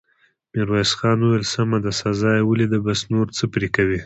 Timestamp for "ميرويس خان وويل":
0.53-1.43